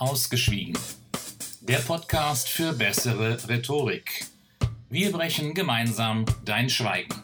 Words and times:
Ausgeschwiegen. 0.00 0.78
Der 1.60 1.76
Podcast 1.76 2.48
für 2.48 2.72
bessere 2.72 3.46
Rhetorik. 3.50 4.24
Wir 4.88 5.12
brechen 5.12 5.52
gemeinsam 5.52 6.24
dein 6.42 6.70
Schweigen. 6.70 7.22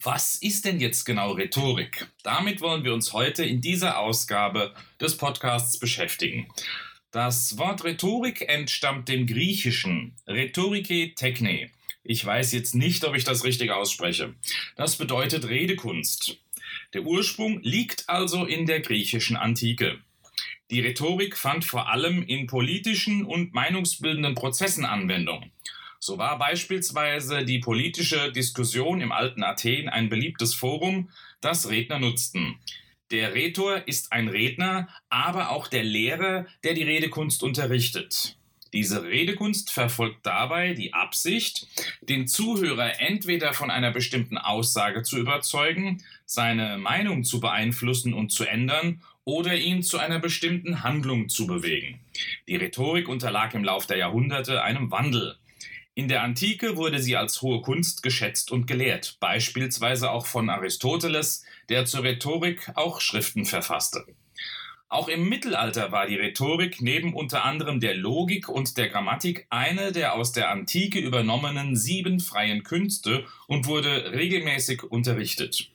Was 0.00 0.36
ist 0.36 0.64
denn 0.64 0.78
jetzt 0.78 1.06
genau 1.06 1.32
Rhetorik? 1.32 2.06
Damit 2.22 2.60
wollen 2.60 2.84
wir 2.84 2.94
uns 2.94 3.12
heute 3.12 3.44
in 3.44 3.60
dieser 3.62 3.98
Ausgabe 3.98 4.72
des 5.00 5.16
Podcasts 5.16 5.76
beschäftigen. 5.80 6.46
Das 7.10 7.58
Wort 7.58 7.82
Rhetorik 7.82 8.48
entstammt 8.48 9.08
dem 9.08 9.26
Griechischen 9.26 10.14
Rhetorike 10.28 11.16
techne. 11.16 11.68
Ich 12.04 12.24
weiß 12.24 12.52
jetzt 12.52 12.76
nicht, 12.76 13.04
ob 13.04 13.16
ich 13.16 13.24
das 13.24 13.42
richtig 13.42 13.72
ausspreche. 13.72 14.34
Das 14.76 14.94
bedeutet 14.94 15.48
Redekunst. 15.48 16.38
Der 16.92 17.02
Ursprung 17.02 17.60
liegt 17.62 18.08
also 18.08 18.44
in 18.44 18.66
der 18.66 18.78
griechischen 18.78 19.36
Antike. 19.36 19.98
Die 20.70 20.80
Rhetorik 20.80 21.36
fand 21.36 21.64
vor 21.64 21.88
allem 21.88 22.22
in 22.22 22.46
politischen 22.46 23.24
und 23.24 23.52
meinungsbildenden 23.52 24.34
Prozessen 24.34 24.84
Anwendung. 24.84 25.50
So 26.00 26.18
war 26.18 26.38
beispielsweise 26.38 27.44
die 27.44 27.58
politische 27.58 28.32
Diskussion 28.32 29.00
im 29.00 29.12
alten 29.12 29.42
Athen 29.42 29.88
ein 29.88 30.08
beliebtes 30.08 30.54
Forum, 30.54 31.10
das 31.40 31.70
Redner 31.70 31.98
nutzten. 31.98 32.58
Der 33.10 33.34
Rhetor 33.34 33.86
ist 33.86 34.12
ein 34.12 34.28
Redner, 34.28 34.88
aber 35.08 35.50
auch 35.50 35.68
der 35.68 35.84
Lehrer, 35.84 36.46
der 36.62 36.74
die 36.74 36.82
Redekunst 36.82 37.42
unterrichtet. 37.42 38.36
Diese 38.74 39.04
Redekunst 39.04 39.70
verfolgt 39.70 40.26
dabei 40.26 40.74
die 40.74 40.94
Absicht, 40.94 41.68
den 42.00 42.26
Zuhörer 42.26 43.00
entweder 43.00 43.52
von 43.52 43.70
einer 43.70 43.92
bestimmten 43.92 44.36
Aussage 44.36 45.04
zu 45.04 45.16
überzeugen, 45.16 46.02
seine 46.26 46.76
Meinung 46.76 47.22
zu 47.22 47.38
beeinflussen 47.38 48.12
und 48.12 48.32
zu 48.32 48.44
ändern 48.44 49.00
oder 49.22 49.54
ihn 49.54 49.84
zu 49.84 49.98
einer 49.98 50.18
bestimmten 50.18 50.82
Handlung 50.82 51.28
zu 51.28 51.46
bewegen. 51.46 52.00
Die 52.48 52.56
Rhetorik 52.56 53.08
unterlag 53.08 53.54
im 53.54 53.62
Lauf 53.62 53.86
der 53.86 53.98
Jahrhunderte 53.98 54.64
einem 54.64 54.90
Wandel. 54.90 55.36
In 55.94 56.08
der 56.08 56.24
Antike 56.24 56.76
wurde 56.76 56.98
sie 56.98 57.16
als 57.16 57.42
hohe 57.42 57.62
Kunst 57.62 58.02
geschätzt 58.02 58.50
und 58.50 58.66
gelehrt, 58.66 59.18
beispielsweise 59.20 60.10
auch 60.10 60.26
von 60.26 60.50
Aristoteles, 60.50 61.44
der 61.68 61.86
zur 61.86 62.02
Rhetorik 62.02 62.72
auch 62.74 63.00
Schriften 63.00 63.44
verfasste. 63.44 64.04
Auch 64.94 65.08
im 65.08 65.28
Mittelalter 65.28 65.90
war 65.90 66.06
die 66.06 66.14
Rhetorik 66.14 66.80
neben 66.80 67.14
unter 67.14 67.44
anderem 67.44 67.80
der 67.80 67.96
Logik 67.96 68.48
und 68.48 68.76
der 68.76 68.88
Grammatik 68.88 69.44
eine 69.50 69.90
der 69.90 70.14
aus 70.14 70.30
der 70.30 70.50
Antike 70.50 71.00
übernommenen 71.00 71.74
sieben 71.74 72.20
freien 72.20 72.62
Künste 72.62 73.26
und 73.48 73.66
wurde 73.66 74.12
regelmäßig 74.12 74.84
unterrichtet. 74.84 75.68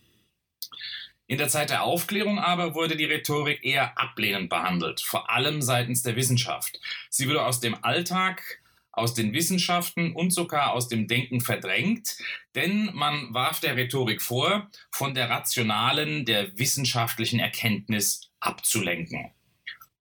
In 1.27 1.37
der 1.37 1.49
Zeit 1.49 1.69
der 1.69 1.83
Aufklärung 1.83 2.39
aber 2.39 2.75
wurde 2.75 2.95
die 2.95 3.03
Rhetorik 3.03 3.61
eher 3.61 3.97
ablehnend 3.97 4.49
behandelt, 4.49 5.01
vor 5.01 5.29
allem 5.29 5.61
seitens 5.61 6.01
der 6.01 6.15
Wissenschaft. 6.15 6.79
Sie 7.09 7.27
wurde 7.27 7.45
aus 7.45 7.59
dem 7.59 7.75
Alltag 7.83 8.61
aus 8.93 9.13
den 9.13 9.33
Wissenschaften 9.33 10.13
und 10.13 10.31
sogar 10.31 10.71
aus 10.71 10.87
dem 10.87 11.09
Denken 11.09 11.41
verdrängt, 11.41 12.15
denn 12.55 12.89
man 12.93 13.33
warf 13.33 13.59
der 13.59 13.75
Rhetorik 13.75 14.21
vor, 14.21 14.69
von 14.91 15.13
der 15.13 15.29
rationalen, 15.29 16.23
der 16.23 16.57
wissenschaftlichen 16.57 17.41
Erkenntnis 17.41 18.28
abzulenken. 18.39 19.31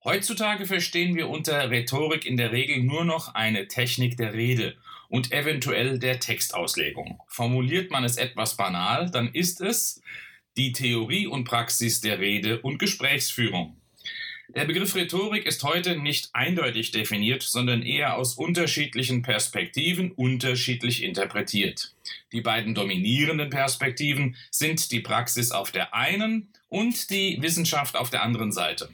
Heutzutage 0.05 0.67
verstehen 0.67 1.17
wir 1.17 1.29
unter 1.29 1.71
Rhetorik 1.71 2.25
in 2.25 2.37
der 2.37 2.53
Regel 2.53 2.83
nur 2.83 3.05
noch 3.05 3.35
eine 3.35 3.69
Technik 3.69 4.17
der 4.17 4.33
Rede 4.33 4.77
und 5.09 5.33
eventuell 5.33 5.99
der 5.99 6.21
Textauslegung. 6.21 7.21
Formuliert 7.27 7.91
man 7.91 8.05
es 8.05 8.17
etwas 8.17 8.57
banal, 8.57 9.11
dann 9.11 9.29
ist 9.33 9.61
es 9.61 10.01
die 10.57 10.73
Theorie 10.73 11.27
und 11.27 11.45
Praxis 11.45 12.01
der 12.01 12.21
Rede 12.21 12.61
und 12.61 12.79
Gesprächsführung. 12.79 13.77
Der 14.55 14.65
Begriff 14.65 14.95
Rhetorik 14.95 15.45
ist 15.45 15.63
heute 15.63 15.99
nicht 15.99 16.31
eindeutig 16.33 16.91
definiert, 16.91 17.43
sondern 17.43 17.83
eher 17.83 18.17
aus 18.17 18.35
unterschiedlichen 18.35 19.21
Perspektiven 19.21 20.11
unterschiedlich 20.13 21.03
interpretiert. 21.03 21.95
Die 22.33 22.41
beiden 22.41 22.75
dominierenden 22.75 23.51
Perspektiven 23.51 24.37
sind 24.51 24.91
die 24.91 25.01
Praxis 25.01 25.51
auf 25.51 25.71
der 25.71 25.95
einen 25.95 26.49
und 26.69 27.11
die 27.11 27.39
Wissenschaft 27.41 27.97
auf 27.97 28.11
der 28.11 28.23
anderen 28.23 28.53
Seite. 28.53 28.89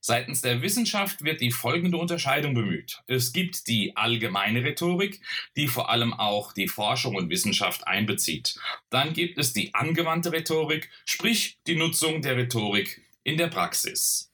Seitens 0.00 0.42
der 0.42 0.60
Wissenschaft 0.60 1.24
wird 1.24 1.40
die 1.40 1.50
folgende 1.50 1.96
Unterscheidung 1.96 2.54
bemüht. 2.54 3.00
Es 3.06 3.32
gibt 3.32 3.68
die 3.68 3.96
allgemeine 3.96 4.62
Rhetorik, 4.62 5.20
die 5.56 5.66
vor 5.66 5.88
allem 5.88 6.12
auch 6.12 6.52
die 6.52 6.68
Forschung 6.68 7.16
und 7.16 7.30
Wissenschaft 7.30 7.86
einbezieht. 7.86 8.58
Dann 8.90 9.14
gibt 9.14 9.38
es 9.38 9.54
die 9.54 9.74
angewandte 9.74 10.32
Rhetorik, 10.32 10.90
sprich 11.06 11.58
die 11.66 11.76
Nutzung 11.76 12.20
der 12.20 12.36
Rhetorik 12.36 13.02
in 13.22 13.38
der 13.38 13.48
Praxis. 13.48 14.30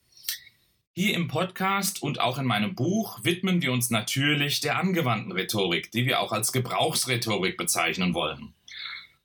Hier 0.93 1.15
im 1.15 1.29
Podcast 1.29 2.03
und 2.03 2.21
auch 2.21 2.37
in 2.39 2.47
meinem 2.47 2.75
Buch 2.75 3.23
widmen 3.23 3.63
wir 3.63 3.71
uns 3.71 3.91
natürlich 3.91 4.59
der 4.59 4.77
angewandten 4.77 5.31
Rhetorik, 5.31 5.93
die 5.93 6.05
wir 6.05 6.21
auch 6.21 6.33
als 6.33 6.53
Gebrauchsrhetorik 6.53 7.57
bezeichnen 7.57 8.13
wollen. 8.13 8.55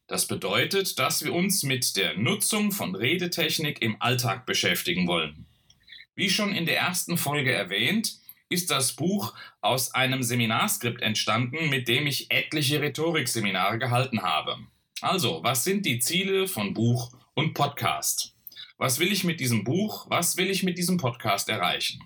Das 0.08 0.28
bedeutet, 0.28 1.00
dass 1.00 1.24
wir 1.24 1.34
uns 1.34 1.64
mit 1.64 1.96
der 1.98 2.16
Nutzung 2.16 2.72
von 2.72 2.96
Redetechnik 2.96 3.82
im 3.82 4.00
Alltag 4.02 4.46
beschäftigen 4.46 5.08
wollen. 5.08 5.48
Wie 6.16 6.30
schon 6.30 6.54
in 6.54 6.66
der 6.66 6.78
ersten 6.78 7.18
Folge 7.18 7.52
erwähnt, 7.52 8.20
ist 8.48 8.70
das 8.70 8.94
Buch 8.94 9.34
aus 9.62 9.96
einem 9.96 10.22
Seminarskript 10.22 11.02
entstanden, 11.02 11.70
mit 11.70 11.88
dem 11.88 12.06
ich 12.06 12.30
etliche 12.30 12.82
Rhetorikseminare 12.82 13.80
gehalten 13.80 14.22
habe. 14.22 14.58
Also, 15.02 15.42
was 15.44 15.64
sind 15.64 15.86
die 15.86 16.00
Ziele 16.00 16.48
von 16.48 16.74
Buch 16.74 17.12
und 17.34 17.54
Podcast? 17.54 18.34
Was 18.78 19.00
will 19.00 19.12
ich 19.12 19.24
mit 19.24 19.40
diesem 19.40 19.64
Buch? 19.64 20.06
Was 20.10 20.38
will 20.38 20.50
ich 20.52 20.62
mit 20.62 20.78
diesem 20.78 20.98
Podcast 20.98 21.50
erreichen? 21.50 22.04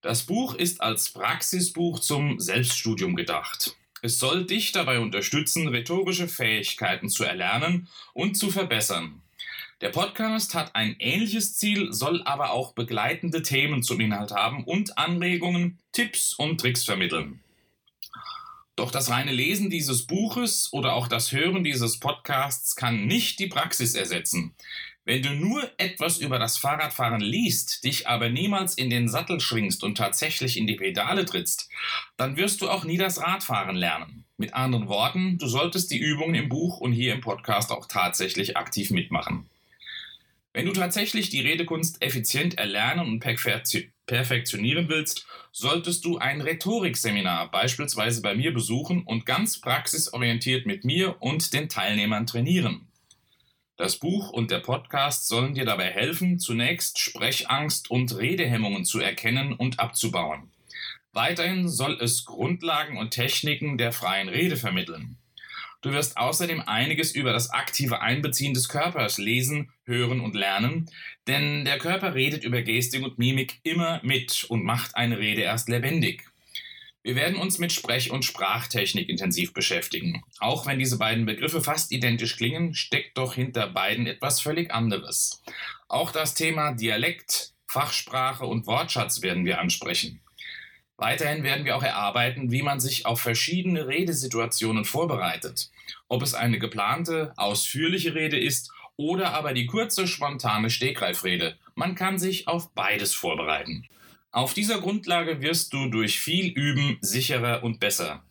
Das 0.00 0.24
Buch 0.24 0.54
ist 0.54 0.80
als 0.80 1.10
Praxisbuch 1.10 2.00
zum 2.00 2.40
Selbststudium 2.40 3.14
gedacht. 3.14 3.76
Es 4.04 4.18
soll 4.18 4.44
dich 4.44 4.72
dabei 4.72 4.98
unterstützen, 4.98 5.66
rhetorische 5.66 6.28
Fähigkeiten 6.28 7.08
zu 7.08 7.24
erlernen 7.24 7.88
und 8.12 8.36
zu 8.36 8.50
verbessern. 8.50 9.22
Der 9.80 9.88
Podcast 9.88 10.52
hat 10.54 10.76
ein 10.76 10.96
ähnliches 10.98 11.56
Ziel, 11.56 11.90
soll 11.90 12.22
aber 12.24 12.50
auch 12.50 12.74
begleitende 12.74 13.40
Themen 13.40 13.82
zum 13.82 14.00
Inhalt 14.00 14.32
haben 14.32 14.64
und 14.64 14.98
Anregungen, 14.98 15.78
Tipps 15.92 16.34
und 16.34 16.60
Tricks 16.60 16.84
vermitteln. 16.84 17.40
Doch 18.76 18.90
das 18.90 19.08
reine 19.08 19.32
Lesen 19.32 19.70
dieses 19.70 20.06
Buches 20.06 20.72
oder 20.72 20.94
auch 20.94 21.06
das 21.06 21.30
Hören 21.30 21.62
dieses 21.62 22.00
Podcasts 22.00 22.74
kann 22.74 23.06
nicht 23.06 23.38
die 23.38 23.46
Praxis 23.46 23.94
ersetzen. 23.94 24.54
Wenn 25.04 25.22
du 25.22 25.30
nur 25.34 25.70
etwas 25.76 26.18
über 26.18 26.38
das 26.38 26.56
Fahrradfahren 26.56 27.20
liest, 27.20 27.84
dich 27.84 28.08
aber 28.08 28.30
niemals 28.30 28.74
in 28.74 28.88
den 28.90 29.08
Sattel 29.08 29.38
schwingst 29.38 29.84
und 29.84 29.96
tatsächlich 29.96 30.56
in 30.56 30.66
die 30.66 30.76
Pedale 30.76 31.24
trittst, 31.24 31.68
dann 32.16 32.36
wirst 32.36 32.62
du 32.62 32.70
auch 32.70 32.84
nie 32.84 32.96
das 32.96 33.20
Radfahren 33.20 33.76
lernen. 33.76 34.24
Mit 34.38 34.54
anderen 34.54 34.88
Worten, 34.88 35.38
du 35.38 35.46
solltest 35.46 35.90
die 35.90 35.98
Übungen 35.98 36.34
im 36.34 36.48
Buch 36.48 36.78
und 36.78 36.92
hier 36.92 37.12
im 37.12 37.20
Podcast 37.20 37.70
auch 37.70 37.86
tatsächlich 37.86 38.56
aktiv 38.56 38.90
mitmachen. 38.90 39.48
Wenn 40.54 40.66
du 40.66 40.72
tatsächlich 40.72 41.28
die 41.28 41.40
Redekunst 41.40 42.02
effizient 42.02 42.58
erlernen 42.58 43.06
und 43.06 43.20
perfektionieren 44.06 44.88
willst, 44.88 45.26
solltest 45.52 46.04
du 46.04 46.18
ein 46.18 46.40
Rhetorikseminar 46.40 47.50
beispielsweise 47.50 48.22
bei 48.22 48.34
mir 48.34 48.52
besuchen 48.52 49.02
und 49.04 49.26
ganz 49.26 49.60
praxisorientiert 49.60 50.66
mit 50.66 50.84
mir 50.84 51.22
und 51.22 51.52
den 51.52 51.68
Teilnehmern 51.68 52.26
trainieren. 52.26 52.88
Das 53.76 53.96
Buch 53.96 54.30
und 54.30 54.50
der 54.50 54.60
Podcast 54.60 55.26
sollen 55.26 55.54
dir 55.54 55.64
dabei 55.64 55.90
helfen, 55.90 56.38
zunächst 56.38 57.00
Sprechangst 57.00 57.90
und 57.90 58.16
Redehemmungen 58.16 58.84
zu 58.84 59.00
erkennen 59.00 59.52
und 59.52 59.80
abzubauen. 59.80 60.52
Weiterhin 61.12 61.68
soll 61.68 61.98
es 62.00 62.24
Grundlagen 62.24 62.98
und 62.98 63.10
Techniken 63.10 63.78
der 63.78 63.92
freien 63.92 64.28
Rede 64.28 64.56
vermitteln. 64.56 65.16
Du 65.84 65.92
wirst 65.92 66.16
außerdem 66.16 66.62
einiges 66.62 67.14
über 67.14 67.34
das 67.34 67.50
aktive 67.50 68.00
Einbeziehen 68.00 68.54
des 68.54 68.70
Körpers 68.70 69.18
lesen, 69.18 69.70
hören 69.84 70.22
und 70.22 70.34
lernen, 70.34 70.90
denn 71.26 71.66
der 71.66 71.76
Körper 71.76 72.14
redet 72.14 72.42
über 72.42 72.62
Gestik 72.62 73.04
und 73.04 73.18
Mimik 73.18 73.60
immer 73.64 74.00
mit 74.02 74.44
und 74.44 74.64
macht 74.64 74.96
eine 74.96 75.18
Rede 75.18 75.42
erst 75.42 75.68
lebendig. 75.68 76.24
Wir 77.02 77.16
werden 77.16 77.36
uns 77.36 77.58
mit 77.58 77.70
Sprech- 77.70 78.10
und 78.10 78.24
Sprachtechnik 78.24 79.10
intensiv 79.10 79.52
beschäftigen. 79.52 80.22
Auch 80.38 80.64
wenn 80.64 80.78
diese 80.78 80.96
beiden 80.96 81.26
Begriffe 81.26 81.60
fast 81.60 81.92
identisch 81.92 82.38
klingen, 82.38 82.72
steckt 82.72 83.18
doch 83.18 83.34
hinter 83.34 83.68
beiden 83.68 84.06
etwas 84.06 84.40
völlig 84.40 84.72
anderes. 84.72 85.42
Auch 85.88 86.12
das 86.12 86.32
Thema 86.32 86.72
Dialekt, 86.72 87.52
Fachsprache 87.66 88.46
und 88.46 88.66
Wortschatz 88.66 89.20
werden 89.20 89.44
wir 89.44 89.60
ansprechen. 89.60 90.23
Weiterhin 90.96 91.42
werden 91.42 91.64
wir 91.64 91.76
auch 91.76 91.82
erarbeiten, 91.82 92.50
wie 92.50 92.62
man 92.62 92.78
sich 92.78 93.04
auf 93.04 93.20
verschiedene 93.20 93.88
Redesituationen 93.88 94.84
vorbereitet. 94.84 95.70
Ob 96.08 96.22
es 96.22 96.34
eine 96.34 96.58
geplante, 96.58 97.32
ausführliche 97.36 98.14
Rede 98.14 98.38
ist 98.38 98.70
oder 98.96 99.34
aber 99.34 99.54
die 99.54 99.66
kurze, 99.66 100.06
spontane 100.06 100.70
Stegreifrede. 100.70 101.56
Man 101.74 101.96
kann 101.96 102.18
sich 102.18 102.46
auf 102.46 102.72
beides 102.74 103.12
vorbereiten. 103.12 103.84
Auf 104.30 104.54
dieser 104.54 104.80
Grundlage 104.80 105.40
wirst 105.42 105.72
du 105.72 105.88
durch 105.88 106.20
viel 106.20 106.46
Üben 106.52 106.98
sicherer 107.00 107.62
und 107.64 107.80
besser. 107.80 108.22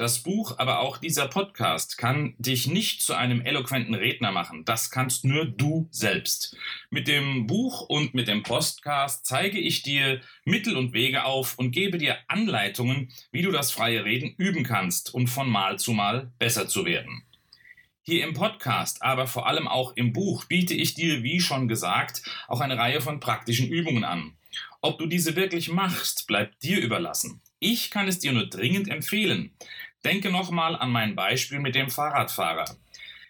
Das 0.00 0.22
Buch, 0.22 0.54
aber 0.56 0.80
auch 0.80 0.96
dieser 0.96 1.28
Podcast 1.28 1.98
kann 1.98 2.34
dich 2.38 2.66
nicht 2.66 3.02
zu 3.02 3.12
einem 3.12 3.42
eloquenten 3.42 3.94
Redner 3.94 4.32
machen. 4.32 4.64
Das 4.64 4.90
kannst 4.90 5.26
nur 5.26 5.44
du 5.44 5.88
selbst. 5.90 6.56
Mit 6.88 7.06
dem 7.06 7.46
Buch 7.46 7.82
und 7.82 8.14
mit 8.14 8.26
dem 8.26 8.42
Podcast 8.42 9.26
zeige 9.26 9.58
ich 9.58 9.82
dir 9.82 10.22
Mittel 10.46 10.78
und 10.78 10.94
Wege 10.94 11.24
auf 11.26 11.58
und 11.58 11.72
gebe 11.72 11.98
dir 11.98 12.16
Anleitungen, 12.28 13.12
wie 13.30 13.42
du 13.42 13.52
das 13.52 13.72
freie 13.72 14.06
Reden 14.06 14.34
üben 14.38 14.64
kannst, 14.64 15.12
um 15.12 15.26
von 15.26 15.50
Mal 15.50 15.78
zu 15.78 15.92
Mal 15.92 16.32
besser 16.38 16.66
zu 16.66 16.86
werden. 16.86 17.22
Hier 18.00 18.24
im 18.24 18.32
Podcast, 18.32 19.02
aber 19.02 19.26
vor 19.26 19.46
allem 19.46 19.68
auch 19.68 19.94
im 19.96 20.14
Buch 20.14 20.46
biete 20.46 20.72
ich 20.72 20.94
dir, 20.94 21.22
wie 21.22 21.42
schon 21.42 21.68
gesagt, 21.68 22.22
auch 22.48 22.62
eine 22.62 22.78
Reihe 22.78 23.02
von 23.02 23.20
praktischen 23.20 23.68
Übungen 23.68 24.04
an. 24.04 24.32
Ob 24.80 24.98
du 24.98 25.04
diese 25.04 25.36
wirklich 25.36 25.68
machst, 25.70 26.26
bleibt 26.26 26.62
dir 26.62 26.80
überlassen. 26.80 27.42
Ich 27.58 27.90
kann 27.90 28.08
es 28.08 28.18
dir 28.18 28.32
nur 28.32 28.48
dringend 28.48 28.88
empfehlen. 28.88 29.52
Denke 30.04 30.30
nochmal 30.30 30.76
an 30.76 30.90
mein 30.90 31.14
Beispiel 31.14 31.60
mit 31.60 31.74
dem 31.74 31.90
Fahrradfahrer. 31.90 32.76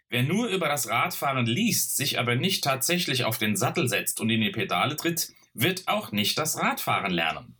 Wer 0.09 0.23
nur 0.23 0.49
über 0.49 0.69
das 0.69 0.89
Radfahren 0.89 1.47
liest, 1.47 1.97
sich 1.97 2.19
aber 2.19 2.35
nicht 2.35 2.65
tatsächlich 2.65 3.25
auf 3.25 3.39
den 3.39 3.57
Sattel 3.57 3.89
setzt 3.89 4.21
und 4.21 4.31
in 4.31 4.41
die 4.41 4.51
Pedale 4.51 4.97
tritt, 4.97 5.33
wird 5.55 5.87
auch 5.87 6.13
nicht 6.13 6.39
das 6.39 6.59
Radfahren 6.59 7.13
lernen. 7.13 7.57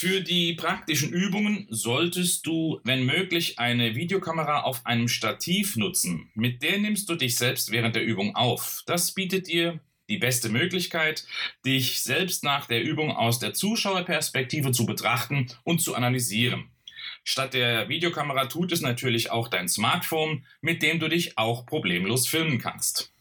Für 0.00 0.20
die 0.20 0.52
praktischen 0.52 1.10
Übungen 1.10 1.66
solltest 1.70 2.46
du, 2.46 2.80
wenn 2.84 3.04
möglich, 3.04 3.58
eine 3.58 3.96
Videokamera 3.96 4.60
auf 4.60 4.86
einem 4.86 5.08
Stativ 5.08 5.76
nutzen. 5.76 6.30
Mit 6.34 6.62
der 6.62 6.78
nimmst 6.78 7.08
du 7.08 7.16
dich 7.16 7.36
selbst 7.36 7.72
während 7.72 7.96
der 7.96 8.04
Übung 8.04 8.36
auf. 8.36 8.84
Das 8.86 9.12
bietet 9.12 9.48
dir 9.48 9.80
die 10.08 10.18
beste 10.18 10.50
Möglichkeit, 10.50 11.26
dich 11.64 12.00
selbst 12.00 12.44
nach 12.44 12.66
der 12.66 12.82
Übung 12.82 13.10
aus 13.10 13.38
der 13.38 13.54
Zuschauerperspektive 13.54 14.70
zu 14.70 14.86
betrachten 14.86 15.48
und 15.64 15.80
zu 15.80 15.94
analysieren. 15.94 16.70
Statt 17.30 17.52
der 17.52 17.90
Videokamera 17.90 18.46
tut 18.46 18.72
es 18.72 18.80
natürlich 18.80 19.30
auch 19.30 19.48
dein 19.48 19.68
Smartphone, 19.68 20.46
mit 20.62 20.80
dem 20.80 20.98
du 20.98 21.08
dich 21.08 21.36
auch 21.36 21.66
problemlos 21.66 22.26
filmen 22.26 22.58
kannst. 22.58 23.12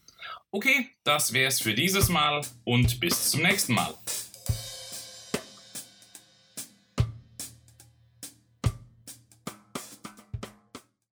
Okay, 0.50 0.92
das 1.04 1.34
wär's 1.34 1.60
für 1.60 1.74
dieses 1.74 2.08
Mal 2.08 2.40
und 2.64 3.02
bis 3.02 3.32
zum 3.32 3.42
nächsten 3.42 3.74
Mal. 3.74 3.94